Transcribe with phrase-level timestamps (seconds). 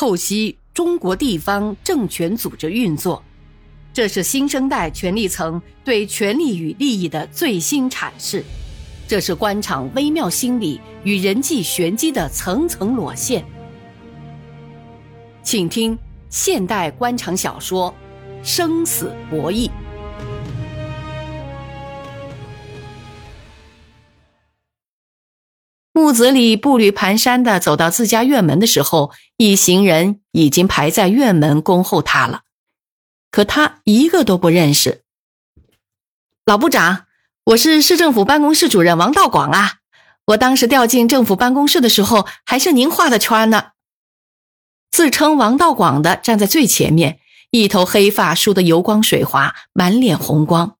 [0.00, 3.22] 透析中国地方政权组织运作，
[3.92, 8.42] 这是新生代权力层对权力与利益的最新阐释，
[9.06, 13.44] 这是官场微妙心理与人际玄机的层层裸现。
[15.42, 15.98] 请听
[16.30, 17.94] 现代官场小说
[18.42, 19.68] 《生死博弈》。
[26.00, 32.40] 木子李步履蹒跚的走到自家院门的时候，一行人已经排在院门恭候他了。
[33.30, 35.02] 可他一个都不认识。
[36.46, 37.04] 老部长，
[37.44, 39.74] 我是市政府办公室主任王道广啊！
[40.24, 43.72] 我当时调进政府办公室的时候，还是您画的圈呢。
[44.90, 50.78] 自称王道广的站在最前面，一头黑发梳得油光水滑，满脸红光。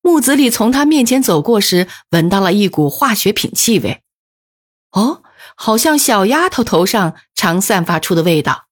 [0.00, 4.02] 木子李从他面前走过时，闻到了一股化学品气味。
[4.90, 5.22] 哦，
[5.54, 8.66] 好像小丫头头上常散发出的味道。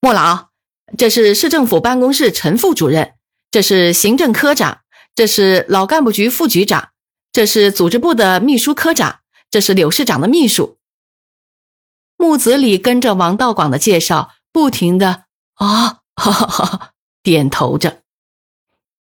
[0.00, 0.50] 莫老，
[0.96, 3.14] 这是市政府办公室陈副主任，
[3.50, 4.82] 这是行政科长，
[5.14, 6.90] 这是老干部局副局长，
[7.32, 10.78] 这是组织部的秘书科长，这是柳市长的秘书。
[12.16, 16.90] 木子李跟着王道广的介绍，不停的啊，哈哈哈，
[17.24, 18.02] 点头着。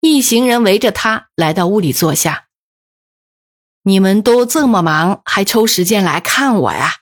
[0.01, 2.46] 一行人围着他来到屋里坐下。
[3.89, 6.95] 你们都这么忙，还抽时间来看我呀？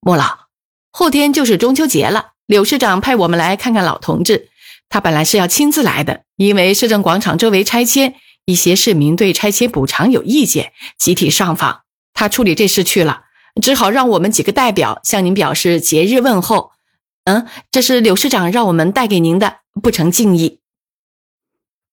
[0.00, 0.48] 莫老，
[0.90, 4.48] 后天就是中秋节了，柳市长派我们来看看老同志。
[4.88, 11.82] 他本来是要亲自来的，因为市政广场周围拆迁，一些市民对拆迁补偿有意见，集体上访。
[12.14, 13.22] 他处理这事去了，
[13.62, 16.72] 只好让我们几个代表向您表示节日问候。
[17.26, 20.59] 嗯，这是柳市长让我们带给您的，不成敬意。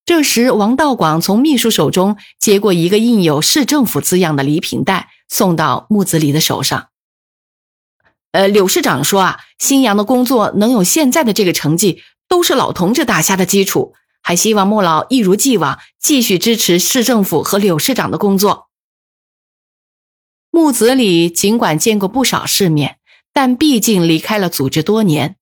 [0.08, 6.88] 这时，王道广从秘书手中接过一个印有“市政府”字样的礼品袋，送到木子李的手上。
[8.32, 18.70] 呃，柳市长说啊，新阳的工作能有现在的这个成绩，都是老同志打下的基础，还希望莫老一如既往继续支持市政府和柳市长的工作。
[20.52, 23.00] 木子李尽管见过不少世面，
[23.34, 25.36] 但毕竟离开了组织多年，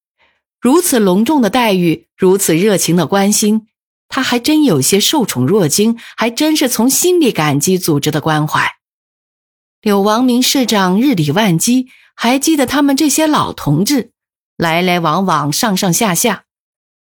[0.59, 3.67] 如此隆重的待遇，如此热情的关心。
[4.15, 8.75] 他还真有些受宠若惊，还真是从心里感激组织的关怀。
[9.81, 14.11] 柳王明市长日理万机，还记得他们这些老同志
[14.55, 16.45] 来来往往、上上下下。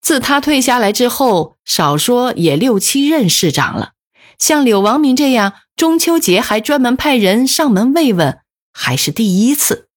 [0.01, 3.93] 自他退下来之后，少说也六七任市长了。
[4.37, 8.41] 像柳王明这样，中秋节还专门派人上门慰问，
[8.73, 9.89] 还是第一次。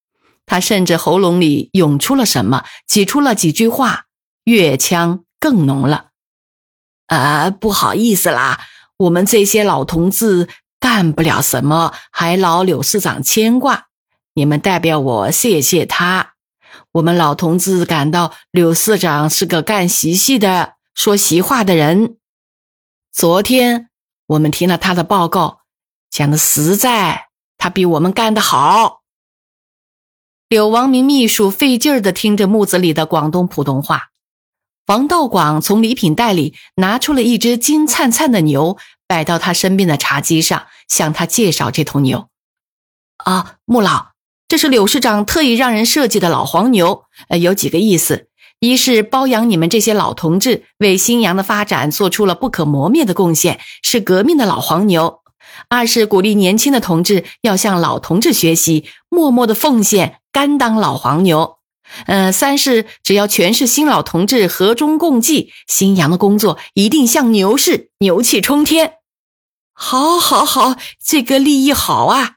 [0.45, 4.03] 他甚至喉咙里涌出了什么，挤出了几句话，
[4.43, 6.10] 越腔更浓了。
[7.11, 8.61] 啊，不好意思啦，
[8.95, 10.47] 我们这些老同志
[10.79, 13.87] 干不了什么，还劳柳市长牵挂。
[14.33, 16.35] 你们代表我谢谢他。
[16.93, 22.15] 我们老同志感到柳市长是个干实事的、说实话的人。
[23.11, 23.89] 昨天
[24.27, 25.63] 我们听了他的报告，
[26.09, 29.01] 讲的实在，他比我们干得好。
[30.47, 34.10] 柳王明秘书费劲儿的听着木子里的广东普通话。
[34.87, 38.77] 王道广从礼品袋里拿出了一只金灿灿的牛，
[39.07, 42.27] 摆到他身边的茶几上，向他介绍这头牛。
[43.17, 44.07] 啊，穆老，
[44.47, 48.27] 这是柳市长特意让人设计的老黄牛，呃，有几个意思：
[48.59, 55.21] 一是包养你们这些老同志，为新阳的发展做出了不可磨灭的贡献，是革命的老黄牛；
[55.69, 61.59] 二是鼓励年轻的同志要向老同志学习，默默的奉献，甘当老黄牛。
[62.05, 68.93] 呃，三是只要全是新老同志和衷共济，新阳的工作一定像牛市，牛气冲天。
[69.73, 72.35] 好，好，好，这个利益好啊！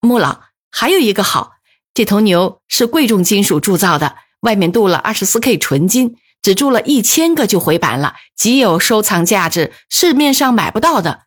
[0.00, 1.52] 穆老还有一个好，
[1.94, 11.22] 这头牛是贵重金属铸造的，外面镀了二十四 K 纯金，只铸了一千个就回版了，极有收藏价值，市面上买不到的，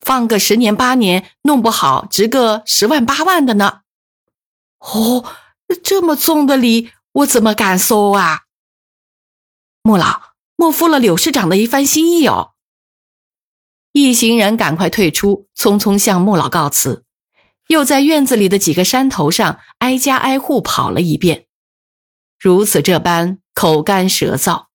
[0.00, 3.80] 放个十年八年，弄不好值个十万八万的呢。
[4.78, 5.24] 哦。
[5.76, 8.42] 这么重的礼，我怎么敢收啊？
[9.82, 10.22] 穆老
[10.56, 12.52] 莫负了柳市长的一番心意哦。
[13.92, 17.04] 一行人赶快退出，匆匆向穆老告辞，
[17.68, 21.46] 又在院子里的几个山头上挨家挨户跑了一遍。
[22.38, 24.66] 如此这般口干舌燥，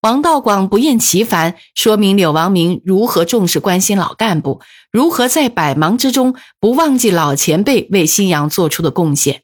[0.00, 9.43] 王道广不厌其烦说明柳王明如何重视关心老干部，如何在百忙之中不忘记老前辈为新阳做出的贡献。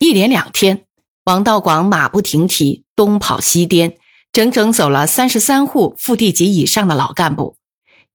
[0.00, 0.86] 一连两天，
[1.24, 3.98] 王道广马不停蹄，东跑西颠，
[4.32, 7.58] 整整走了三十三户副地级以上的老干部，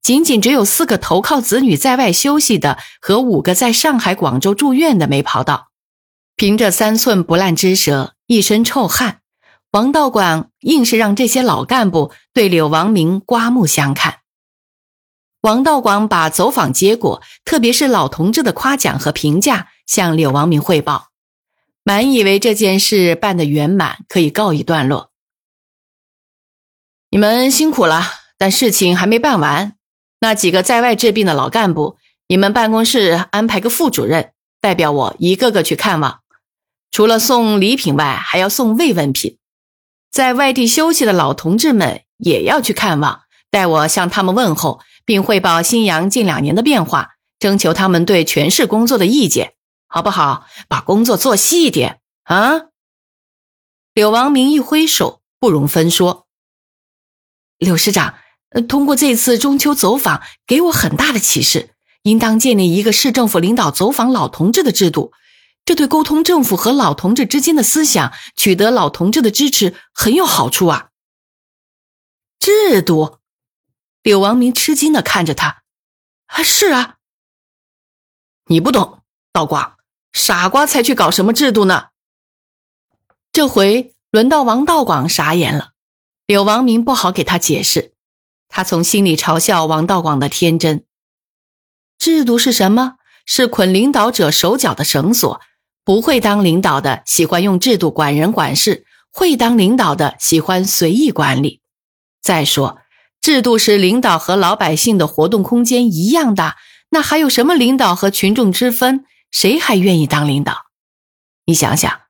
[0.02, 5.68] 仅仅只有四个投靠子女在外休息的和五个在上海、广州住院的没跑到。
[6.36, 9.20] 凭着三寸不烂之舌，一身臭汗，
[9.70, 14.22] 王道广硬是让这些老干部对柳王明刮目相看。
[15.42, 21.10] 王道广把走访结果，特别是老同志的夸奖和评价，向柳王明汇报，
[21.88, 25.12] 满以为这件事办得圆满，可以告一段落。
[27.12, 28.02] 你们辛苦了，
[28.40, 29.76] 但事情还没办完。
[30.20, 31.98] 那几个在外治病的老干部，
[32.28, 36.22] 你们办公室安排个副主任，代表我一个个去看望。
[36.90, 39.38] 除了送礼品外，还要送慰问品。
[40.10, 43.22] 在外地休息的老同志们也要去看望，
[43.52, 49.54] 代我向他们问候，并汇报新阳近两年的变化，征求他们对全市工作的意见，
[49.88, 50.46] 好不好？
[50.68, 52.68] 把工作做细一点啊！
[53.94, 56.28] 柳王明一挥手，不容分说。
[57.58, 58.16] 柳师长，
[58.68, 65.14] 通过这次中秋走访，给我很大的启示，应当建立一个市政府领导走访老同志的制度。
[65.64, 70.90] 这对沟通政府和老同志之间的思想，取得老同志的支持很有好处啊。
[72.38, 73.20] 制度，
[74.04, 75.64] 柳王明吃惊的看着他，
[76.28, 76.98] 啊，是啊，
[78.46, 79.02] 你不懂，
[79.32, 79.75] 道广，
[80.16, 81.88] 傻瓜才去搞什么制度呢？
[83.34, 85.72] 这回轮到王道广傻眼了，
[86.26, 87.92] 柳王明不好给他解释，
[88.48, 90.86] 他从心里嘲笑王道广的天真。
[92.00, 92.94] 制度是什么？
[93.26, 95.42] 是捆领导者手脚的绳索。
[95.84, 101.62] 不会当领导的喜欢用制度管人管事，会当领导的喜欢随意管理。
[102.22, 102.80] 再说，
[103.20, 106.56] 制度是领导和老百姓的活动空间一样大，
[106.90, 109.06] 那还有什么领导和群众之分？
[109.36, 110.68] 谁还愿意当领导？
[111.46, 112.04] 你想想，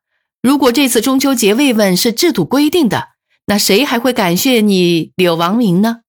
[0.43, 3.13] 如果这次中秋节慰问是制度规定的，
[3.47, 6.01] 那谁还会感谢你柳王明呢？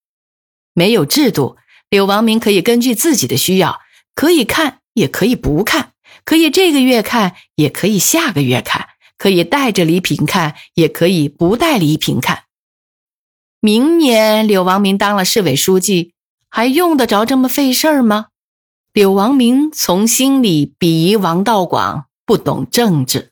[0.75, 1.57] 没有制度，
[1.89, 3.81] 柳王明可以根据自己的需要，
[4.15, 5.93] 可以看，也可以不看。
[6.27, 8.83] 可以这个月看，也可以下个月看；
[9.17, 12.43] 可以带着礼品看，也可以不带礼品看。
[13.61, 16.13] 明年柳王明当了市委书记，
[16.51, 18.27] 还用得着这么费事儿吗？
[18.97, 23.31] 柳王明从心里鄙夷王道广不懂政治。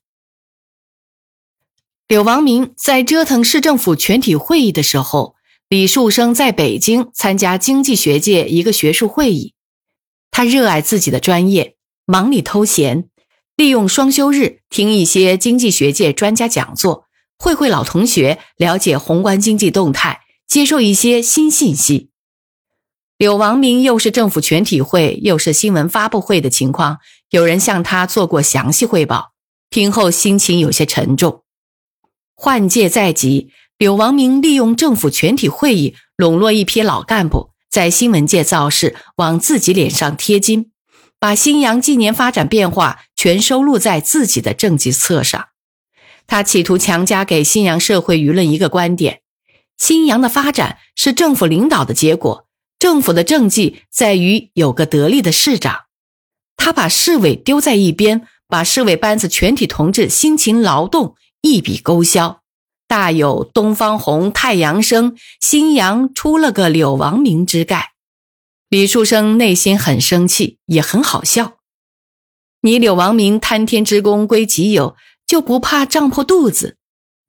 [2.07, 5.37] 柳王明在折腾市政府全体会议的时候，
[5.71, 9.55] 李树生在北京参加经济学界一个学术会议，
[10.31, 11.77] 他热爱自己的专业。
[12.05, 13.09] 忙里偷闲，
[13.57, 17.07] 利用双休日听一些经济学界专家讲座，
[17.39, 22.11] 会会老同学，了解宏观经济动态，接受一些新信息。
[23.17, 26.99] 柳王明又是政府全体会，又是新闻发布会的情况，
[27.31, 29.33] 有人向他做过详细汇报，
[29.71, 31.43] 听后心情有些沉重。
[32.35, 40.73] 换届在即，柳王明利用政府全体会议笼络一批老干部，在新闻界造势，往自己脸上贴金。
[41.21, 45.47] 把新阳近年发展变化全收录在自己的政绩册上，
[46.27, 49.21] 他企图强加给新阳社会舆论一个观点：
[49.79, 52.44] 新阳的发展是政府领导的结果，
[52.85, 55.85] 政府的政绩在于有个得力的市长。
[56.55, 62.43] 他把市委丢在一边，把市委班子全体同志辛勤劳动一笔勾销，
[62.87, 67.93] 大有东方红、太阳升，新阳出了个柳王明之概。
[68.69, 71.55] 李树生内心很生气，也很好笑。
[72.61, 74.95] 你柳王明贪天之功归己有，
[75.27, 76.77] 就不怕胀破肚子？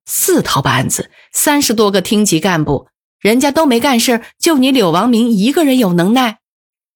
[0.05, 6.39] 四套班子，三十多个厅级干部，人家都没干事，就你柳王明一个人有能耐。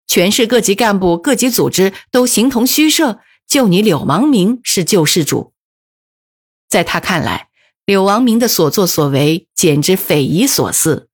[0.07, 5.53] 全市各级干部、各级组织都形同虚设，就你柳王明是救世主。
[6.67, 7.49] 在他看来，
[7.85, 11.09] 柳王明的所作所为简直匪夷所思。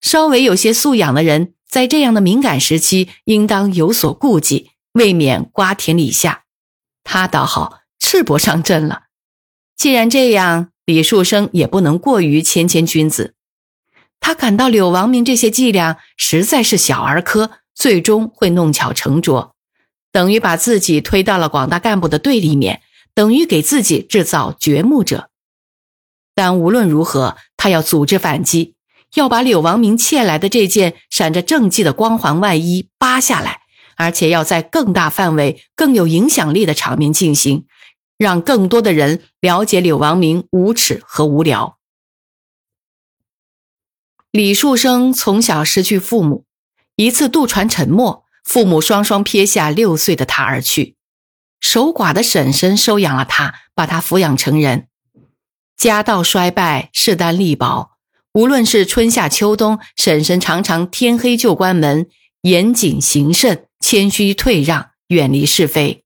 [0.00, 1.54] 稍微有些素养的人。
[1.68, 6.42] 在这样的敏感时期，应当有所顾忌，未免瓜田李下。
[7.04, 9.02] 他倒好，赤膊上阵了。
[9.76, 13.36] 既然这样，李树生也不能过于谦谦君子。
[14.20, 19.54] 他感到柳王明这些伎俩实在是小儿科，最终会弄巧成拙，
[20.12, 22.82] 等于把自己推到了广大干部的对立面，
[23.14, 25.30] 等于给自己制造掘墓者。
[26.34, 28.76] 但无论如何，他要组织反击。
[29.14, 33.62] 要把柳王明窃来的这件闪着政绩的光环外衣扒下来，
[33.96, 37.64] 而且要在更大范围、更有影响力的场面进行，
[38.16, 41.79] 让更多的人了解柳王明无耻和无聊。
[44.32, 46.44] 李树生从小失去父母，
[46.94, 50.94] 一次渡船沉没，父母双双撇下六岁的他而去，
[51.60, 54.86] 守寡的婶婶收养了他，把他抚养成人。
[55.76, 57.96] 家道衰败，势单力薄。
[58.34, 62.06] 无论是春夏秋冬，婶婶常常天黑就关门，
[62.42, 66.04] 严谨行慎，谦虚退让，远离是非。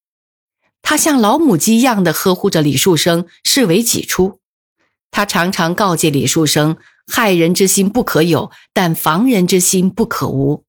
[0.81, 4.41] 他像老母鸡一样的呵护着李树生，视为己出。
[5.11, 10.65] 他常常告诫李树生：“害人之心不可有，但防人之心不可无。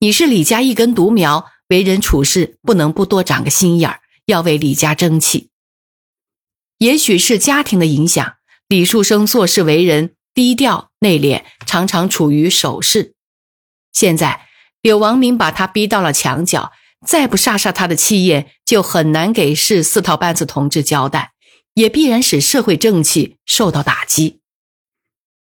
[0.00, 5.50] 你是李家一根独苗，为人处事不能不多长个心眼儿，要为李家争气。”
[6.78, 8.34] 也许是家庭的影响，
[8.68, 13.14] 李树生做事为人低调内敛，常常处于守势。
[13.92, 14.46] 现在
[14.82, 16.72] 柳王明把他逼到了墙角。
[17.04, 21.34] 再不杀杀他的气焰，就很难给市四套班子同志交代，
[21.74, 24.40] 也必然使社会正气受到打击。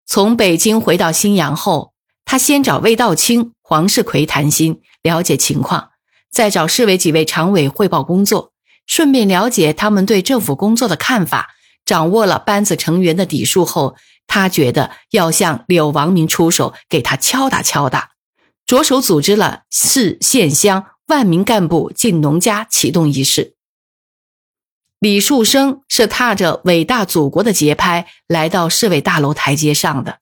[0.06, 1.92] 从北京回到新阳后，
[2.24, 5.90] 他先找魏道清、黄世奎谈心，了解情况，
[6.30, 8.52] 再找市委几位常委汇报工作，
[8.86, 11.50] 顺便了解他们对政府工作的看法。
[11.84, 13.94] 掌握了班子成员的底数后，
[14.26, 18.10] 他觉得要向柳王明出手，给他敲打敲打，
[18.64, 20.86] 着手组织了市县乡。
[21.08, 23.53] 万名干部进农家启动仪式。
[25.04, 30.20] 李树生是踏着伟大祖国的节拍来到市委大楼台阶上的，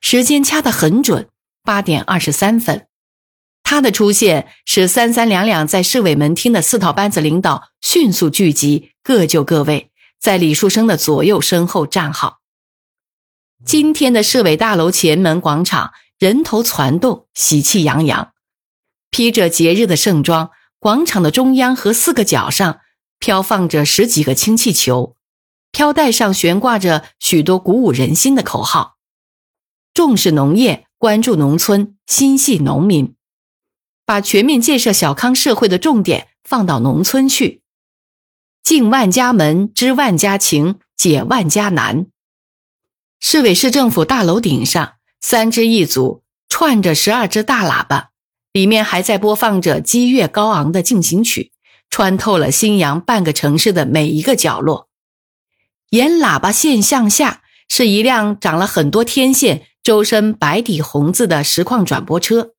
[0.00, 1.28] 时间掐得很准，
[1.62, 2.86] 八点二十三分。
[3.62, 12.38] 他的出现使三三两两在市委门厅的四套班子领导迅速聚集，各就各位，在李树生的左右身后站好。
[13.66, 18.32] 今天的市委大楼前门广场人头攒动，喜气洋洋。
[19.10, 22.80] 披着节日的盛装，广场的中央和四个角上
[23.22, 25.14] 飘放着十几个氢气球，
[25.70, 28.96] 飘带上悬挂着许多鼓舞人心的口号：
[29.94, 33.14] 重视农业，关注农村，心系农民，
[34.04, 37.62] 把全面建设小康社会的重点放到农村去，
[38.64, 42.08] 进万家门，知万家情，解万家难。
[43.20, 48.10] 市委市政府大楼顶上，三支一组，串着十二只大喇叭。
[48.52, 51.51] 里面还在播放着激越高昂的进行曲，
[51.92, 54.88] 穿透了新阳半个城市的每一个角落。
[55.90, 62.54] 沿喇叭线向下是一辆长了很多天线、周身白底红字的实况转播车，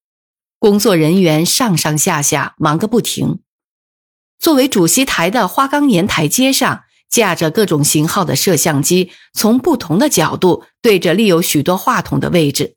[0.59, 3.39] 工作人员上上下下忙个不停。
[4.37, 12.75] 作为主席台的花岗岩台阶上架着各种型号的摄像机，从不同的角度对着立有许多话筒的位置。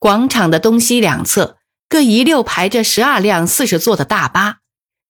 [0.00, 1.58] 广场的东西两侧。
[1.88, 4.59] 各一溜排着十二辆四十座的大巴，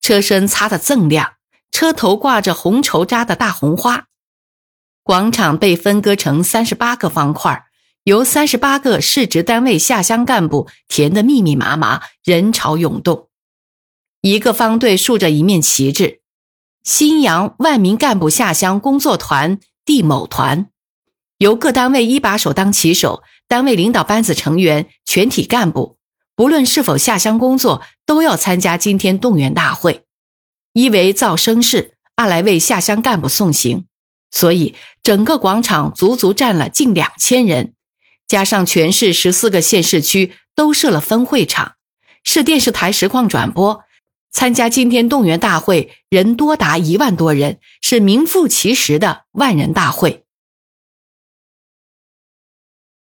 [0.00, 1.34] 车身擦得锃亮，
[1.70, 4.06] 车头挂着红绸扎的大红花。
[5.02, 7.64] 广场被分割成三十八个方块，
[8.04, 13.28] 由三十八个市直单位下乡干部填得密密麻麻，人潮涌动。
[14.20, 16.20] 一个方队竖着一面旗帜
[16.84, 20.68] ：“新阳万民干部下乡工作团第某团”，
[21.38, 25.96] 由各单位一把手当旗手，单位领导班子成员全体干部。
[26.40, 30.04] 无论是否下乡工作，都要参加今天动员大会。
[30.72, 33.84] 一为造声势，二来为下乡干部送行。
[34.30, 37.74] 所以整个广场足足站了近两千人，
[38.26, 41.74] 加上全市十四个县市区都设了分会场，
[42.24, 43.82] 市电视台实况转播。
[44.32, 50.24] 参加今天动员大会人多达一万多人，是名副其实的万人大会。